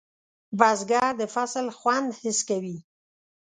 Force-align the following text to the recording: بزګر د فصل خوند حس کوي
بزګر 0.59 1.11
د 1.21 1.23
فصل 1.33 1.65
خوند 1.77 2.09
حس 2.19 2.39
کوي 2.49 2.77